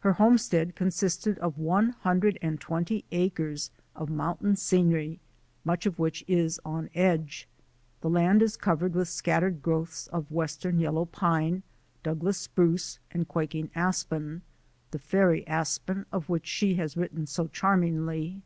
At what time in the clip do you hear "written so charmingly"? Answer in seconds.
16.96-18.42